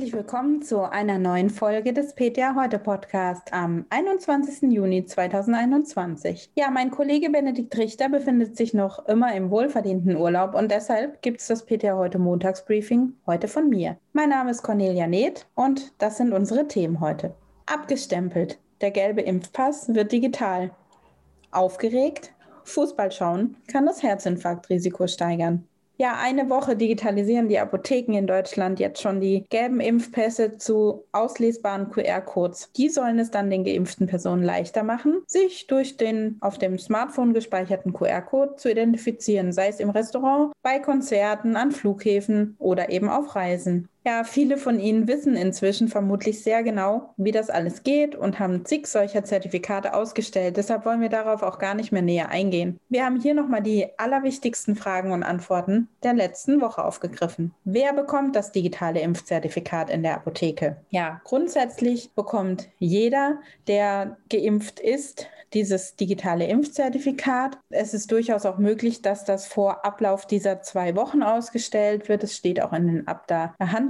[0.00, 4.72] Herzlich willkommen zu einer neuen Folge des PTA Heute Podcast am 21.
[4.72, 6.52] Juni 2021.
[6.56, 11.42] Ja, mein Kollege Benedikt Richter befindet sich noch immer im wohlverdienten Urlaub und deshalb gibt
[11.42, 13.98] es das PTA Heute Montagsbriefing heute von mir.
[14.14, 17.34] Mein Name ist Cornelia Neth und das sind unsere Themen heute.
[17.66, 18.58] Abgestempelt.
[18.80, 20.70] Der gelbe Impfpass wird digital.
[21.50, 22.32] Aufgeregt.
[22.64, 25.68] Fußball schauen kann das Herzinfarktrisiko steigern.
[26.00, 31.90] Ja, eine Woche digitalisieren die Apotheken in Deutschland jetzt schon die gelben Impfpässe zu auslesbaren
[31.90, 32.70] QR-Codes.
[32.74, 37.34] Die sollen es dann den geimpften Personen leichter machen, sich durch den auf dem Smartphone
[37.34, 43.36] gespeicherten QR-Code zu identifizieren, sei es im Restaurant, bei Konzerten, an Flughäfen oder eben auf
[43.36, 43.90] Reisen.
[44.04, 48.64] Ja, viele von Ihnen wissen inzwischen vermutlich sehr genau, wie das alles geht und haben
[48.64, 50.56] zig solcher Zertifikate ausgestellt.
[50.56, 52.80] Deshalb wollen wir darauf auch gar nicht mehr näher eingehen.
[52.88, 57.52] Wir haben hier nochmal die allerwichtigsten Fragen und Antworten der letzten Woche aufgegriffen.
[57.64, 60.78] Wer bekommt das digitale Impfzertifikat in der Apotheke?
[60.88, 67.58] Ja, grundsätzlich bekommt jeder, der geimpft ist, dieses digitale Impfzertifikat.
[67.70, 72.22] Es ist durchaus auch möglich, dass das vor Ablauf dieser zwei Wochen ausgestellt wird.
[72.22, 73.08] Es steht auch in den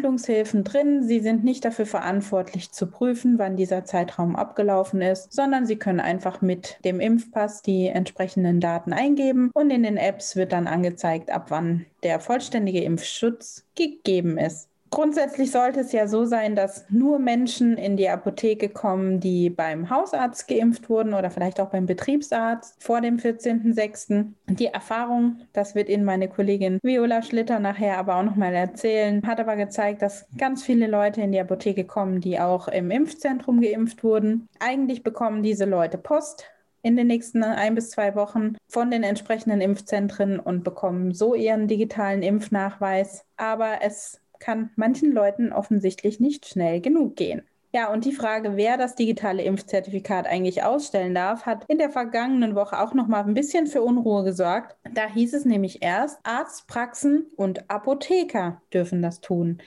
[0.00, 1.02] Abda-Behandlungshilfen drin.
[1.02, 6.00] Sie sind nicht dafür verantwortlich zu prüfen, wann dieser Zeitraum abgelaufen ist, sondern Sie können
[6.00, 11.30] einfach mit dem Impfpass die entsprechenden Daten eingeben und in den Apps wird dann angezeigt,
[11.30, 14.69] ab wann der vollständige Impfschutz gegeben ist.
[14.90, 19.88] Grundsätzlich sollte es ja so sein, dass nur Menschen in die Apotheke kommen, die beim
[19.88, 24.32] Hausarzt geimpft wurden oder vielleicht auch beim Betriebsarzt vor dem 14.06.
[24.48, 29.38] Die Erfahrung, das wird Ihnen meine Kollegin Viola Schlitter nachher aber auch nochmal erzählen, hat
[29.38, 34.02] aber gezeigt, dass ganz viele Leute in die Apotheke kommen, die auch im Impfzentrum geimpft
[34.02, 34.48] wurden.
[34.58, 36.46] Eigentlich bekommen diese Leute Post
[36.82, 41.68] in den nächsten ein bis zwei Wochen von den entsprechenden Impfzentren und bekommen so ihren
[41.68, 43.24] digitalen Impfnachweis.
[43.36, 47.42] Aber es kann manchen Leuten offensichtlich nicht schnell genug gehen.
[47.72, 52.56] Ja, und die Frage, wer das digitale Impfzertifikat eigentlich ausstellen darf, hat in der vergangenen
[52.56, 54.74] Woche auch noch mal ein bisschen für Unruhe gesorgt.
[54.92, 59.58] Da hieß es nämlich erst, Arztpraxen und Apotheker dürfen das tun.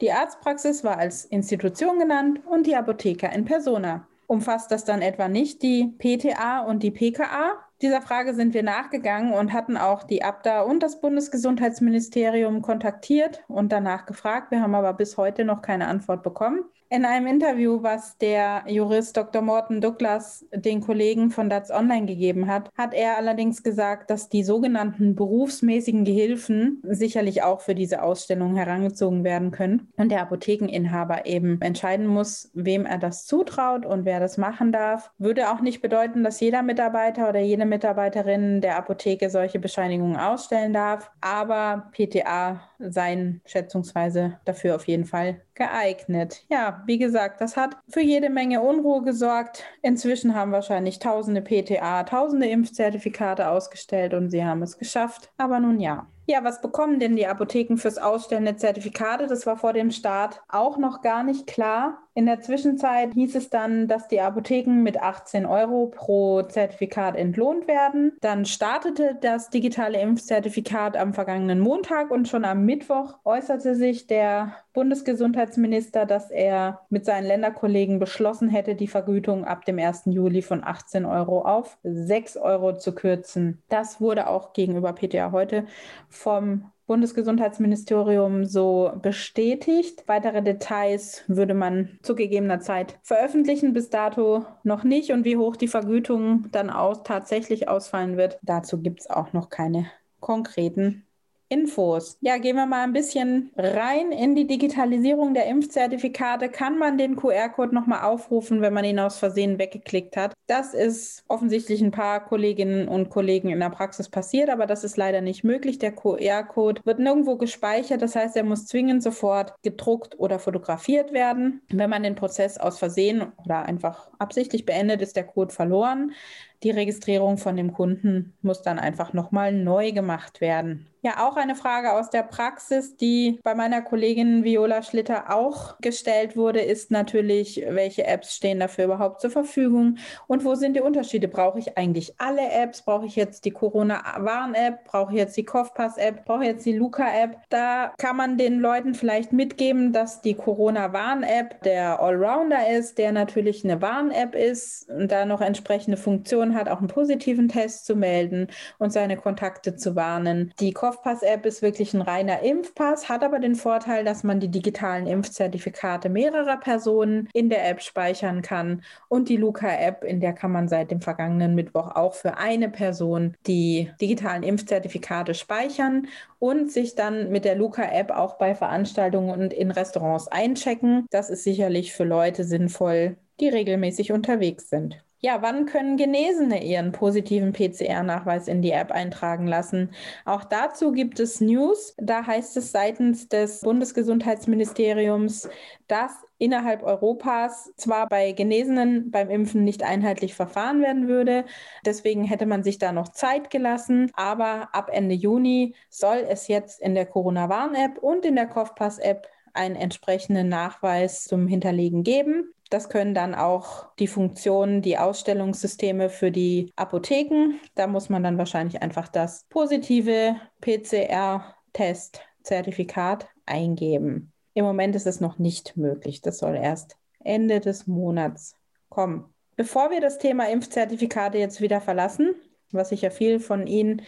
[0.00, 4.06] Die Arztpraxis war als Institution genannt und die Apotheker in Persona.
[4.26, 7.58] Umfasst das dann etwa nicht die PTA und die PKA?
[7.82, 13.72] Dieser Frage sind wir nachgegangen und hatten auch die Abda und das Bundesgesundheitsministerium kontaktiert und
[13.72, 14.52] danach gefragt.
[14.52, 16.60] Wir haben aber bis heute noch keine Antwort bekommen.
[16.92, 19.40] In einem Interview, was der Jurist Dr.
[19.40, 24.44] Morten Douglas den Kollegen von DATS Online gegeben hat, hat er allerdings gesagt, dass die
[24.44, 31.62] sogenannten berufsmäßigen Gehilfen sicherlich auch für diese Ausstellung herangezogen werden können und der Apothekeninhaber eben
[31.62, 35.12] entscheiden muss, wem er das zutraut und wer das machen darf.
[35.16, 40.74] Würde auch nicht bedeuten, dass jeder Mitarbeiter oder jede Mitarbeiterin der Apotheke solche Bescheinigungen ausstellen
[40.74, 46.44] darf, aber PTA seien schätzungsweise dafür auf jeden Fall geeignet.
[46.50, 49.64] Ja, wie gesagt, das hat für jede Menge Unruhe gesorgt.
[49.82, 55.30] Inzwischen haben wahrscheinlich tausende PTA, tausende Impfzertifikate ausgestellt und sie haben es geschafft.
[55.36, 56.06] Aber nun ja.
[56.26, 59.26] Ja, was bekommen denn die Apotheken fürs Ausstellen der Zertifikate?
[59.26, 61.98] Das war vor dem Start auch noch gar nicht klar.
[62.14, 67.66] In der Zwischenzeit hieß es dann, dass die Apotheken mit 18 Euro pro Zertifikat entlohnt
[67.66, 68.12] werden.
[68.20, 74.52] Dann startete das digitale Impfzertifikat am vergangenen Montag und schon am Mittwoch äußerte sich der
[74.74, 80.02] Bundesgesundheitsminister, dass er mit seinen Länderkollegen beschlossen hätte, die Vergütung ab dem 1.
[80.06, 83.62] Juli von 18 Euro auf 6 Euro zu kürzen.
[83.70, 85.66] Das wurde auch gegenüber PTA heute
[86.12, 90.04] vom Bundesgesundheitsministerium so bestätigt.
[90.06, 93.72] Weitere Details würde man zu gegebener Zeit veröffentlichen.
[93.72, 95.10] Bis dato noch nicht.
[95.10, 99.48] Und wie hoch die Vergütung dann auch tatsächlich ausfallen wird, dazu gibt es auch noch
[99.48, 99.86] keine
[100.20, 101.06] konkreten
[101.52, 102.16] Infos.
[102.22, 106.48] Ja, gehen wir mal ein bisschen rein in die Digitalisierung der Impfzertifikate.
[106.48, 110.32] Kann man den QR-Code nochmal aufrufen, wenn man ihn aus Versehen weggeklickt hat?
[110.46, 114.96] Das ist offensichtlich ein paar Kolleginnen und Kollegen in der Praxis passiert, aber das ist
[114.96, 115.78] leider nicht möglich.
[115.78, 121.60] Der QR-Code wird nirgendwo gespeichert, das heißt, er muss zwingend sofort gedruckt oder fotografiert werden.
[121.68, 126.12] Wenn man den Prozess aus Versehen oder einfach absichtlich beendet, ist der Code verloren.
[126.62, 130.86] Die Registrierung von dem Kunden muss dann einfach nochmal neu gemacht werden.
[131.04, 136.36] Ja, auch eine Frage aus der Praxis, die bei meiner Kollegin Viola Schlitter auch gestellt
[136.36, 139.98] wurde, ist natürlich, welche Apps stehen dafür überhaupt zur Verfügung
[140.28, 141.26] und wo sind die Unterschiede?
[141.26, 142.82] Brauche ich eigentlich alle Apps?
[142.82, 144.84] Brauche ich jetzt die Corona-Warn-App?
[144.84, 146.24] Brauche ich jetzt die Kopfpass-App?
[146.24, 147.36] Brauche ich jetzt die Luca-App?
[147.48, 153.64] Da kann man den Leuten vielleicht mitgeben, dass die Corona-Warn-App der Allrounder ist, der natürlich
[153.64, 158.48] eine Warn-App ist und da noch entsprechende Funktionen Hat, auch einen positiven Test zu melden
[158.78, 160.52] und seine Kontakte zu warnen.
[160.60, 165.06] Die Kopfpass-App ist wirklich ein reiner Impfpass, hat aber den Vorteil, dass man die digitalen
[165.06, 170.68] Impfzertifikate mehrerer Personen in der App speichern kann und die Luca-App, in der kann man
[170.68, 176.08] seit dem vergangenen Mittwoch auch für eine Person die digitalen Impfzertifikate speichern
[176.38, 181.06] und sich dann mit der Luca-App auch bei Veranstaltungen und in Restaurants einchecken.
[181.10, 185.02] Das ist sicherlich für Leute sinnvoll, die regelmäßig unterwegs sind.
[185.24, 189.92] Ja, wann können Genesene ihren positiven PCR-Nachweis in die App eintragen lassen?
[190.24, 191.94] Auch dazu gibt es News.
[191.96, 195.48] Da heißt es seitens des Bundesgesundheitsministeriums,
[195.86, 201.44] dass innerhalb Europas zwar bei Genesenen beim Impfen nicht einheitlich verfahren werden würde.
[201.86, 204.10] Deswegen hätte man sich da noch Zeit gelassen.
[204.14, 209.76] Aber ab Ende Juni soll es jetzt in der Corona-Warn-App und in der Kopfpass-App einen
[209.76, 212.52] entsprechenden Nachweis zum Hinterlegen geben.
[212.70, 217.60] Das können dann auch die Funktionen, die Ausstellungssysteme für die Apotheken.
[217.74, 224.32] Da muss man dann wahrscheinlich einfach das positive PCR-Test-Zertifikat eingeben.
[224.54, 226.22] Im Moment ist es noch nicht möglich.
[226.22, 228.56] Das soll erst Ende des Monats
[228.88, 229.26] kommen.
[229.56, 232.34] Bevor wir das Thema Impfzertifikate jetzt wieder verlassen,
[232.70, 234.00] was sicher viel von Ihnen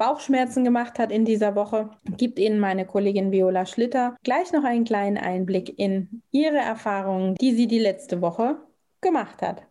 [0.00, 4.84] Bauchschmerzen gemacht hat in dieser Woche, gibt Ihnen meine Kollegin Viola Schlitter gleich noch einen
[4.84, 8.56] kleinen Einblick in ihre Erfahrungen, die sie die letzte Woche
[9.02, 9.69] gemacht hat.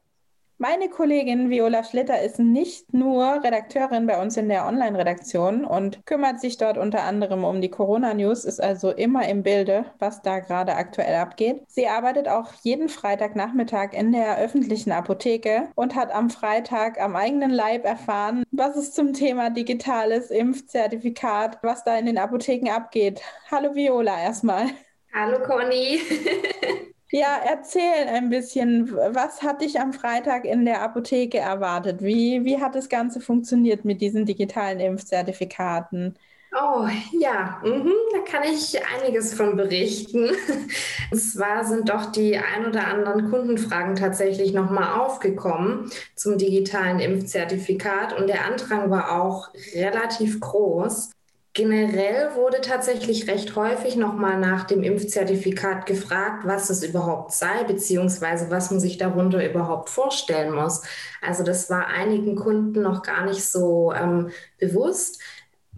[0.62, 6.42] Meine Kollegin Viola Schlitter ist nicht nur Redakteurin bei uns in der Online-Redaktion und kümmert
[6.42, 10.76] sich dort unter anderem um die Corona-News, ist also immer im Bilde, was da gerade
[10.76, 11.62] aktuell abgeht.
[11.70, 17.52] Sie arbeitet auch jeden Freitagnachmittag in der öffentlichen Apotheke und hat am Freitag am eigenen
[17.52, 23.22] Leib erfahren, was es zum Thema digitales Impfzertifikat, was da in den Apotheken abgeht.
[23.50, 24.66] Hallo Viola erstmal.
[25.14, 26.02] Hallo Conny.
[27.12, 32.02] Ja, erzähl ein bisschen, was hat dich am Freitag in der Apotheke erwartet?
[32.04, 36.16] Wie, wie hat das Ganze funktioniert mit diesen digitalen Impfzertifikaten?
[36.52, 36.88] Oh
[37.20, 40.30] ja, mhm, da kann ich einiges von berichten.
[41.12, 48.14] Und zwar sind doch die ein oder anderen Kundenfragen tatsächlich nochmal aufgekommen zum digitalen Impfzertifikat
[48.18, 51.12] und der Andrang war auch relativ groß.
[51.60, 58.50] Generell wurde tatsächlich recht häufig nochmal nach dem Impfzertifikat gefragt, was es überhaupt sei, beziehungsweise
[58.50, 60.84] was man sich darunter überhaupt vorstellen muss.
[61.22, 65.22] Also das war einigen Kunden noch gar nicht so ähm, bewusst.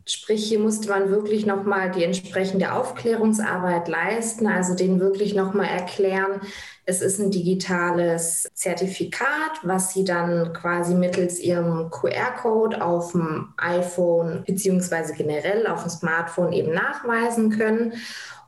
[0.05, 6.41] Sprich, hier musste man wirklich nochmal die entsprechende Aufklärungsarbeit leisten, also denen wirklich nochmal erklären,
[6.85, 14.43] es ist ein digitales Zertifikat, was Sie dann quasi mittels Ihrem QR-Code auf dem iPhone
[14.45, 17.93] beziehungsweise generell auf dem Smartphone eben nachweisen können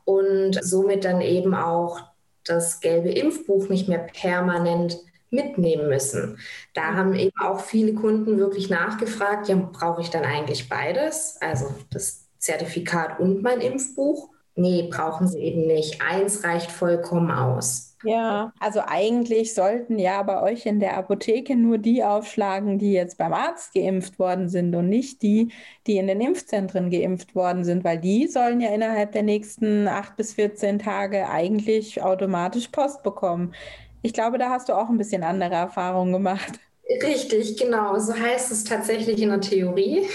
[0.04, 2.00] und somit dann eben auch
[2.44, 4.98] das gelbe Impfbuch nicht mehr permanent
[5.30, 6.38] mitnehmen müssen.
[6.74, 11.38] Da haben eben auch viele Kunden wirklich nachgefragt, ja, brauche ich dann eigentlich beides?
[11.40, 14.33] Also das Zertifikat und mein Impfbuch?
[14.56, 16.00] Nee, brauchen sie eben nicht.
[16.00, 17.96] Eins reicht vollkommen aus.
[18.04, 23.16] Ja, also eigentlich sollten ja bei euch in der Apotheke nur die aufschlagen, die jetzt
[23.16, 25.52] beim Arzt geimpft worden sind und nicht die,
[25.86, 30.16] die in den Impfzentren geimpft worden sind, weil die sollen ja innerhalb der nächsten acht
[30.16, 33.54] bis 14 Tage eigentlich automatisch Post bekommen.
[34.02, 36.60] Ich glaube, da hast du auch ein bisschen andere Erfahrungen gemacht.
[37.02, 37.98] Richtig, genau.
[37.98, 40.06] So heißt es tatsächlich in der Theorie.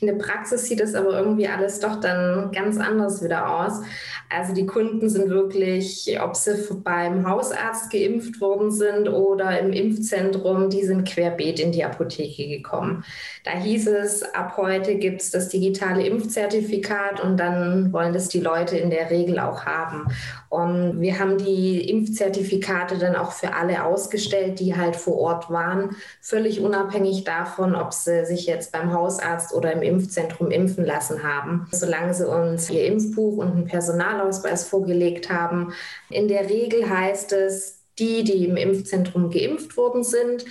[0.00, 3.80] In der Praxis sieht es aber irgendwie alles doch dann ganz anders wieder aus.
[4.28, 10.70] Also die Kunden sind wirklich, ob sie beim Hausarzt geimpft worden sind oder im Impfzentrum,
[10.70, 13.04] die sind querbeet in die Apotheke gekommen.
[13.44, 18.40] Da hieß es, ab heute gibt es das digitale Impfzertifikat und dann wollen das die
[18.40, 20.06] Leute in der Regel auch haben.
[20.48, 25.96] Und wir haben die Impfzertifikate dann auch für alle ausgestellt, die halt vor Ort waren,
[26.20, 31.68] völlig unabhängig davon, ob sie sich jetzt beim Hausarzt oder im Impfzentrum impfen lassen haben.
[31.70, 35.74] Solange sie uns ihr Impfbuch und einen Personalausweis vorgelegt haben.
[36.08, 40.46] In der Regel heißt es, die, die im Impfzentrum geimpft worden sind,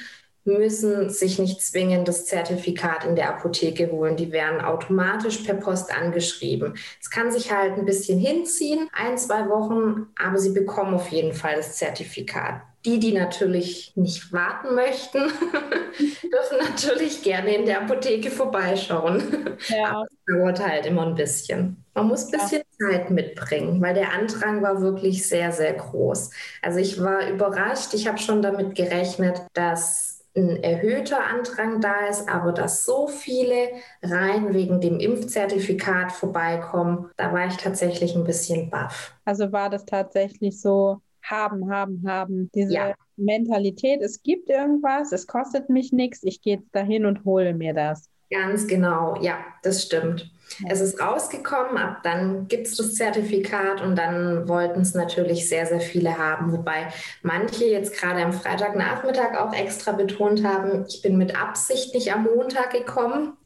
[0.46, 4.16] müssen sich nicht zwingend das Zertifikat in der Apotheke holen.
[4.16, 6.76] Die werden automatisch per Post angeschrieben.
[7.02, 11.34] Es kann sich halt ein bisschen hinziehen, ein, zwei Wochen, aber sie bekommen auf jeden
[11.34, 12.62] Fall das Zertifikat.
[12.86, 15.20] Die, die natürlich nicht warten möchten,
[16.00, 19.58] dürfen natürlich gerne in der Apotheke vorbeischauen.
[19.68, 19.90] Ja.
[19.90, 21.84] Aber es dauert halt immer ein bisschen.
[21.94, 22.92] Man muss ein bisschen ja.
[22.92, 26.30] Zeit mitbringen, weil der Andrang war wirklich sehr, sehr groß.
[26.62, 27.94] Also ich war überrascht.
[27.94, 33.70] Ich habe schon damit gerechnet, dass ein erhöhter Andrang da ist, aber dass so viele
[34.02, 39.14] rein wegen dem Impfzertifikat vorbeikommen, da war ich tatsächlich ein bisschen baff.
[39.26, 42.50] Also war das tatsächlich so haben, haben, haben.
[42.54, 42.96] Diese ja.
[43.18, 47.74] Mentalität, es gibt irgendwas, es kostet mich nichts, ich gehe jetzt dahin und hole mir
[47.74, 48.10] das.
[48.32, 50.32] Ganz genau, ja, das stimmt.
[50.68, 55.66] Es ist rausgekommen, ab dann gibt es das Zertifikat und dann wollten es natürlich sehr,
[55.66, 56.52] sehr viele haben.
[56.52, 56.88] Wobei
[57.24, 62.24] manche jetzt gerade am Freitagnachmittag auch extra betont haben, ich bin mit Absicht nicht am
[62.24, 63.34] Montag gekommen,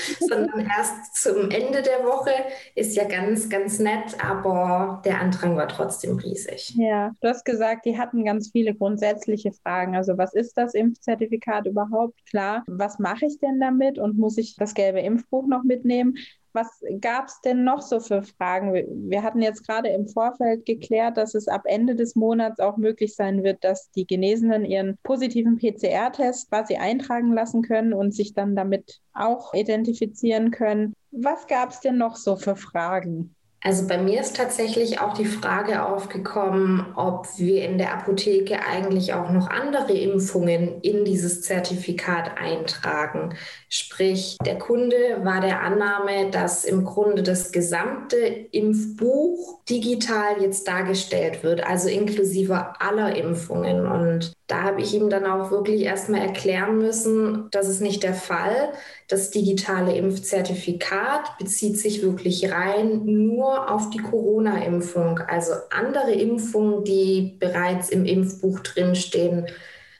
[0.20, 2.30] sondern erst zum Ende der Woche.
[2.74, 6.74] Ist ja ganz, ganz nett, aber der Andrang war trotzdem riesig.
[6.76, 9.96] Ja, du hast gesagt, die hatten ganz viele grundsätzliche Fragen.
[9.96, 12.18] Also was ist das Impfzertifikat überhaupt?
[12.28, 16.16] Klar, was mache ich denn damit und muss ich das gelbe Impfbuch noch mitnehmen?
[16.52, 18.72] Was gab es denn noch so für Fragen?
[19.10, 23.14] Wir hatten jetzt gerade im Vorfeld geklärt, dass es ab Ende des Monats auch möglich
[23.14, 28.56] sein wird, dass die Genesenen ihren positiven PCR-Test quasi eintragen lassen können und sich dann
[28.56, 30.94] damit auch identifizieren können.
[31.12, 33.34] Was gab es denn noch so für Fragen?
[33.62, 39.12] Also bei mir ist tatsächlich auch die Frage aufgekommen, ob wir in der Apotheke eigentlich
[39.12, 43.34] auch noch andere Impfungen in dieses Zertifikat eintragen.
[43.68, 51.42] Sprich, der Kunde war der Annahme, dass im Grunde das gesamte Impfbuch digital jetzt dargestellt
[51.42, 53.86] wird, also inklusive aller Impfungen.
[53.86, 58.14] Und da habe ich ihm dann auch wirklich erstmal erklären müssen, das ist nicht der
[58.14, 58.72] Fall.
[59.10, 65.18] Das digitale Impfzertifikat bezieht sich wirklich rein nur auf die Corona-Impfung.
[65.18, 69.46] Also andere Impfungen, die bereits im Impfbuch drinstehen,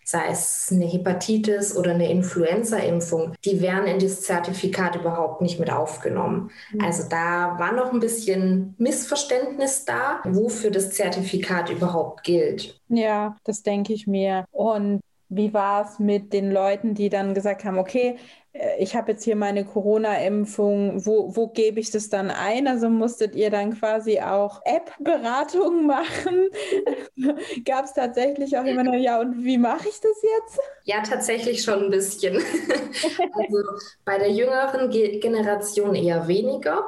[0.05, 5.73] sei es eine Hepatitis oder eine Influenza-Impfung, die werden in das Zertifikat überhaupt nicht mit
[5.73, 6.53] aufgenommen.
[6.73, 6.81] Mhm.
[6.81, 12.81] Also da war noch ein bisschen Missverständnis da, wofür das Zertifikat überhaupt gilt.
[12.89, 14.45] Ja, das denke ich mir.
[14.53, 15.01] Und
[15.31, 18.17] wie war es mit den Leuten, die dann gesagt haben, okay,
[18.79, 22.67] ich habe jetzt hier meine Corona-Impfung, wo, wo gebe ich das dann ein?
[22.67, 26.49] Also musstet ihr dann quasi auch App-Beratung machen?
[27.65, 30.59] Gab es tatsächlich auch jemanden, ja, und wie mache ich das jetzt?
[30.85, 32.37] Ja, tatsächlich schon ein bisschen.
[33.35, 33.59] also
[34.05, 36.85] bei der jüngeren Generation eher weniger,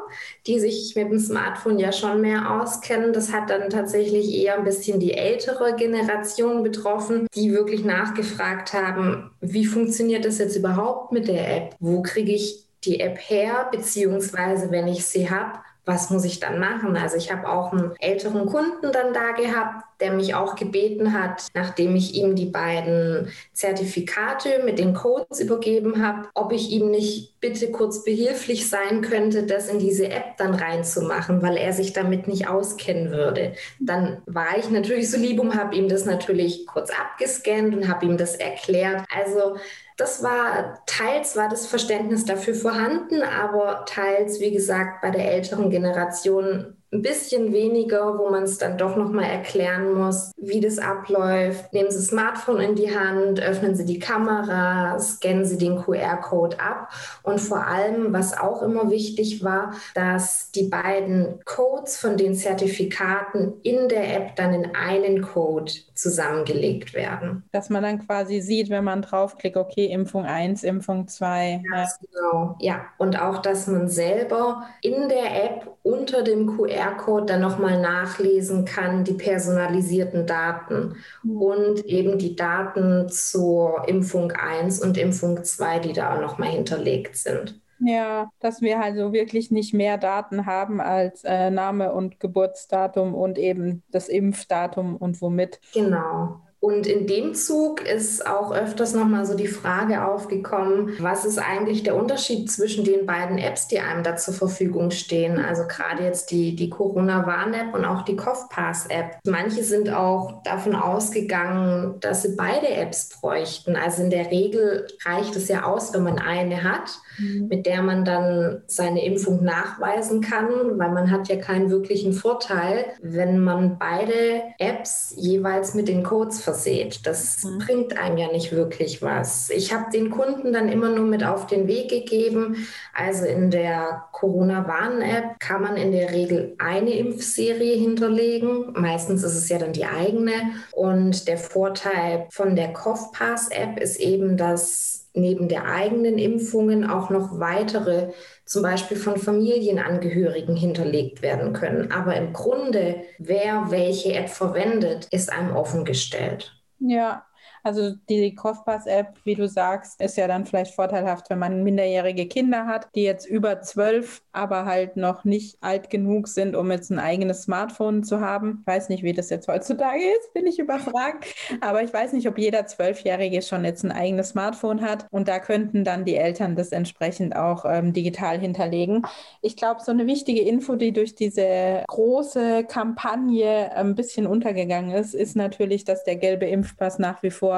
[0.49, 3.12] die sich mit dem Smartphone ja schon mehr auskennen.
[3.12, 9.31] Das hat dann tatsächlich eher ein bisschen die ältere Generation betroffen, die wirklich nachgefragt haben,
[9.40, 11.52] wie funktioniert das jetzt überhaupt mit der App?
[11.81, 13.69] Wo kriege ich die App her?
[13.71, 16.97] Beziehungsweise, wenn ich sie habe, was muss ich dann machen?
[16.97, 21.49] Also ich habe auch einen älteren Kunden dann da gehabt, der mich auch gebeten hat,
[21.55, 27.32] nachdem ich ihm die beiden Zertifikate mit den Codes übergeben habe, ob ich ihm nicht
[27.43, 32.29] bitte kurz behilflich sein könnte, das in diese App dann reinzumachen, weil er sich damit
[32.29, 33.55] nicht auskennen würde.
[33.81, 38.07] Dann war ich natürlich so lieb und habe ihm das natürlich kurz abgescannt und habe
[38.07, 39.05] ihm das erklärt.
[39.15, 39.57] Also
[39.97, 45.69] das war teils war das Verständnis dafür vorhanden, aber teils, wie gesagt, bei der älteren
[45.69, 51.73] Generation ein bisschen weniger, wo man es dann doch nochmal erklären muss, wie das abläuft.
[51.73, 56.61] Nehmen Sie das Smartphone in die Hand, öffnen Sie die Kamera, scannen Sie den QR-Code
[56.61, 56.91] ab.
[57.23, 63.55] Und vor allem, was auch immer wichtig war, dass die beiden Codes von den Zertifikaten
[63.63, 65.73] in der App dann in einen Code
[66.03, 67.45] zusammengelegt werden.
[67.53, 71.63] Dass man dann quasi sieht, wenn man draufklickt, okay, Impfung 1, Impfung 2.
[71.73, 72.57] Ja, genau.
[72.61, 78.65] Ja, und auch, dass man selber in der App unter dem QR-Code dann nochmal nachlesen
[78.65, 81.37] kann, die personalisierten Daten mhm.
[81.37, 87.17] und eben die Daten zur Impfung 1 und Impfung 2, die da auch nochmal hinterlegt
[87.17, 87.61] sind.
[87.85, 93.39] Ja, dass wir also wirklich nicht mehr Daten haben als äh, Name und Geburtsdatum und
[93.39, 95.61] eben das Impfdatum und womit.
[95.73, 96.41] Genau.
[96.64, 101.83] Und in dem Zug ist auch öfters nochmal so die Frage aufgekommen, was ist eigentlich
[101.83, 105.40] der Unterschied zwischen den beiden Apps, die einem da zur Verfügung stehen?
[105.40, 109.19] Also gerade jetzt die, die Corona-Warn-App und auch die CoughPass-App.
[109.26, 113.75] Manche sind auch davon ausgegangen, dass sie beide Apps bräuchten.
[113.75, 117.49] Also in der Regel reicht es ja aus, wenn man eine hat, mhm.
[117.49, 122.85] mit der man dann seine Impfung nachweisen kann, weil man hat ja keinen wirklichen Vorteil,
[123.02, 127.07] wenn man beide Apps jeweils mit den Codes versucht verseht.
[127.07, 127.59] Das mhm.
[127.59, 129.49] bringt einem ja nicht wirklich was.
[129.51, 132.67] Ich habe den Kunden dann immer nur mit auf den Weg gegeben.
[132.95, 138.73] Also in der Corona-Warn-App kann man in der Regel eine Impfserie hinterlegen.
[138.75, 140.33] Meistens ist es ja dann die eigene.
[140.73, 147.38] Und der Vorteil von der CoughPass-App ist eben, dass neben der eigenen Impfungen auch noch
[147.38, 148.12] weitere,
[148.45, 151.92] zum Beispiel von Familienangehörigen, hinterlegt werden können.
[151.92, 156.52] Aber im Grunde, wer welche App verwendet, ist einem offengestellt.
[156.78, 157.25] Ja,
[157.62, 162.66] Also die Kopfpass-App, wie du sagst, ist ja dann vielleicht vorteilhaft, wenn man minderjährige Kinder
[162.66, 166.99] hat, die jetzt über zwölf, aber halt noch nicht alt genug sind, um jetzt ein
[166.99, 168.59] eigenes Smartphone zu haben.
[168.61, 171.26] Ich weiß nicht, wie das jetzt heutzutage ist, bin ich überfragt.
[171.61, 175.07] Aber ich weiß nicht, ob jeder Zwölfjährige schon jetzt ein eigenes Smartphone hat.
[175.11, 179.02] Und da könnten dann die Eltern das entsprechend auch ähm, digital hinterlegen.
[179.40, 185.14] Ich glaube, so eine wichtige Info, die durch diese große Kampagne ein bisschen untergegangen ist,
[185.14, 187.52] ist natürlich, dass der gelbe Impfpass nach wie vor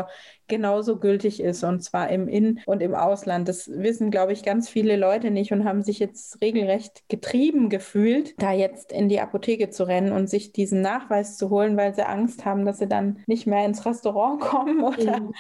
[0.49, 3.49] genauso gültig ist und zwar im In- und im Ausland.
[3.49, 8.35] Das wissen, glaube ich, ganz viele Leute nicht und haben sich jetzt regelrecht getrieben gefühlt,
[8.39, 12.07] da jetzt in die Apotheke zu rennen und sich diesen Nachweis zu holen, weil sie
[12.07, 15.33] Angst haben, dass sie dann nicht mehr ins Restaurant kommen oder mhm.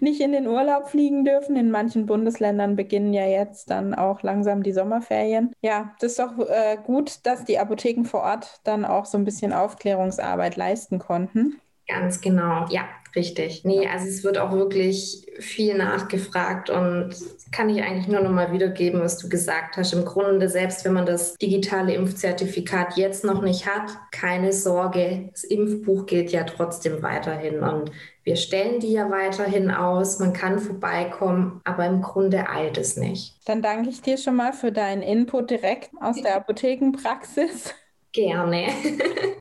[0.00, 1.56] nicht in den Urlaub fliegen dürfen.
[1.56, 5.52] In manchen Bundesländern beginnen ja jetzt dann auch langsam die Sommerferien.
[5.62, 9.24] Ja, das ist doch äh, gut, dass die Apotheken vor Ort dann auch so ein
[9.24, 11.60] bisschen Aufklärungsarbeit leisten konnten.
[11.88, 13.64] Ganz genau, ja, richtig.
[13.64, 17.14] Nee, also es wird auch wirklich viel nachgefragt und
[17.52, 19.92] kann ich eigentlich nur noch mal wiedergeben, was du gesagt hast.
[19.92, 25.44] Im Grunde, selbst wenn man das digitale Impfzertifikat jetzt noch nicht hat, keine Sorge, das
[25.44, 27.90] Impfbuch gilt ja trotzdem weiterhin und
[28.22, 33.34] wir stellen die ja weiterhin aus, man kann vorbeikommen, aber im Grunde eilt es nicht.
[33.46, 37.74] Dann danke ich dir schon mal für deinen Input direkt aus der Apothekenpraxis.
[38.12, 38.68] Gerne.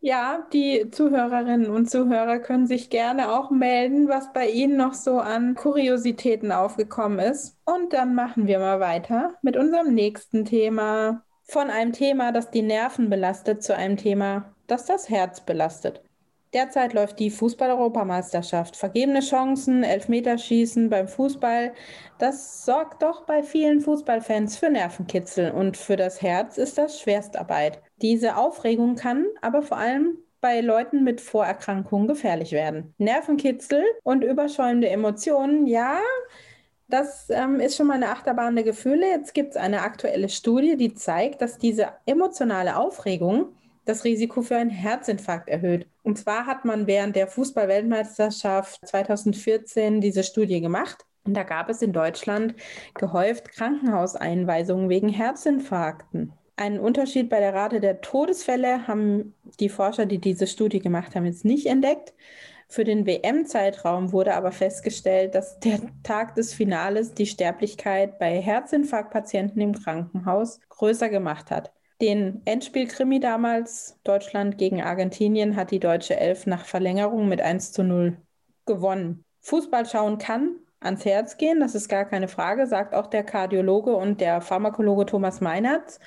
[0.02, 5.20] ja, die Zuhörerinnen und Zuhörer können sich gerne auch melden, was bei Ihnen noch so
[5.20, 7.58] an Kuriositäten aufgekommen ist.
[7.66, 11.24] Und dann machen wir mal weiter mit unserem nächsten Thema.
[11.44, 16.04] Von einem Thema, das die Nerven belastet, zu einem Thema, das das Herz belastet.
[16.54, 18.76] Derzeit läuft die Fußball-Europameisterschaft.
[18.76, 21.74] Vergebene Chancen, Elfmeterschießen beim Fußball,
[22.18, 27.82] das sorgt doch bei vielen Fußballfans für Nervenkitzel und für das Herz ist das Schwerstarbeit.
[28.02, 32.94] Diese Aufregung kann aber vor allem bei Leuten mit Vorerkrankungen gefährlich werden.
[32.98, 36.00] Nervenkitzel und überschäumende Emotionen, ja,
[36.88, 39.08] das ähm, ist schon mal eine Achterbahn der Gefühle.
[39.08, 43.50] Jetzt gibt es eine aktuelle Studie, die zeigt, dass diese emotionale Aufregung
[43.86, 45.88] das Risiko für einen Herzinfarkt erhöht.
[46.04, 51.06] Und zwar hat man während der Fußball-Weltmeisterschaft 2014 diese Studie gemacht.
[51.26, 52.56] Und da gab es in Deutschland
[52.96, 56.34] gehäuft Krankenhauseinweisungen wegen Herzinfarkten.
[56.60, 61.26] Einen Unterschied bei der Rate der Todesfälle haben die Forscher, die diese Studie gemacht haben,
[61.26, 62.14] jetzt nicht entdeckt.
[62.68, 69.62] Für den WM-Zeitraum wurde aber festgestellt, dass der Tag des Finales die Sterblichkeit bei Herzinfarktpatienten
[69.62, 71.72] im Krankenhaus größer gemacht hat.
[72.02, 77.84] Den Endspielkrimi damals, Deutschland gegen Argentinien, hat die deutsche Elf nach Verlängerung mit 1 zu
[77.84, 78.18] 0
[78.66, 79.24] gewonnen.
[79.40, 83.96] Fußball schauen kann ans Herz gehen, das ist gar keine Frage, sagt auch der Kardiologe
[83.96, 86.00] und der Pharmakologe Thomas Meinertz,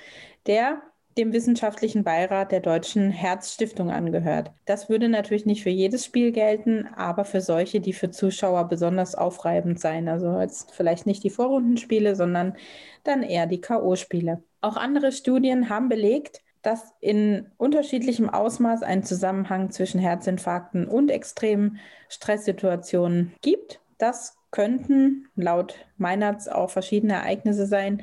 [0.46, 0.82] der
[1.18, 4.50] dem wissenschaftlichen Beirat der Deutschen Herzstiftung angehört.
[4.64, 9.14] Das würde natürlich nicht für jedes Spiel gelten, aber für solche, die für Zuschauer besonders
[9.14, 10.08] aufreibend sein.
[10.08, 12.56] Also jetzt vielleicht nicht die Vorrundenspiele, sondern
[13.04, 14.42] dann eher die KO-Spiele.
[14.60, 21.78] Auch andere Studien haben belegt, dass in unterschiedlichem Ausmaß ein Zusammenhang zwischen Herzinfarkten und extremen
[22.08, 23.80] Stresssituationen gibt.
[23.98, 28.02] Das könnten laut Meinertz auch verschiedene Ereignisse sein,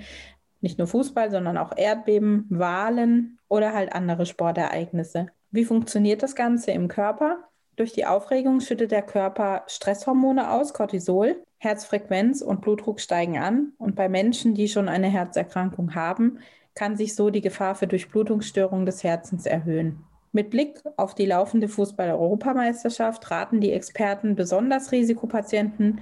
[0.62, 5.28] nicht nur Fußball, sondern auch Erdbeben, Wahlen oder halt andere Sportereignisse.
[5.52, 7.50] Wie funktioniert das Ganze im Körper?
[7.76, 11.44] Durch die Aufregung schüttet der Körper Stresshormone aus, Cortisol.
[11.60, 13.74] Herzfrequenz und Blutdruck steigen an.
[13.78, 16.40] Und bei Menschen, die schon eine Herzerkrankung haben,
[16.76, 20.04] kann sich so die Gefahr für Durchblutungsstörungen des Herzens erhöhen.
[20.32, 26.02] Mit Blick auf die laufende Fußball-Europameisterschaft raten die Experten besonders Risikopatienten,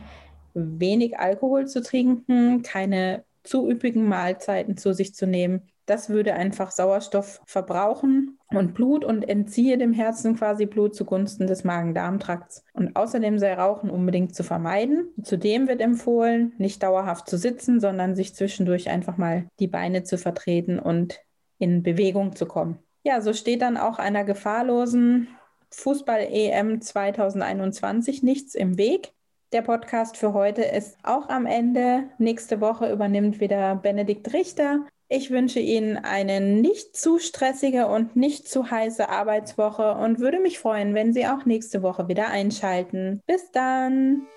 [0.54, 5.64] wenig Alkohol zu trinken, keine zu üppigen Mahlzeiten zu sich zu nehmen.
[5.86, 11.64] Das würde einfach Sauerstoff verbrauchen und Blut und entziehe dem Herzen quasi Blut zugunsten des
[11.64, 12.66] Magen-Darm-Trakts.
[12.74, 15.14] Und außerdem sei Rauchen unbedingt zu vermeiden.
[15.24, 20.18] Zudem wird empfohlen, nicht dauerhaft zu sitzen, sondern sich zwischendurch einfach mal die Beine zu
[20.18, 21.22] vertreten und
[21.58, 22.80] in Bewegung zu kommen.
[23.04, 25.30] Ja, so steht dann auch einer gefahrlosen
[25.72, 29.14] Fußball-EM 2021 nichts im Weg.
[29.54, 32.10] Der Podcast für heute ist auch am Ende.
[32.18, 34.86] Nächste Woche übernimmt wieder Benedikt Richter.
[35.08, 40.60] Ich wünsche Ihnen eine nicht zu stressige und nicht zu heiße Arbeitswoche und würde mich
[40.60, 43.22] freuen, wenn Sie auch nächste Woche wieder einschalten.
[43.26, 44.28] Bis dann!